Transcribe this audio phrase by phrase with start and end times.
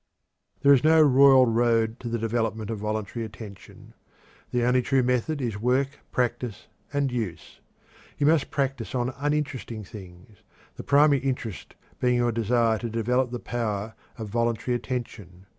[0.63, 3.93] There is no royal road to the development of voluntary attention.
[4.49, 7.59] The only true method is work, practice, and use.
[8.17, 10.37] You must practice on uninteresting things,
[10.75, 15.45] the primary interest being your desire to develop the power of voluntary attention.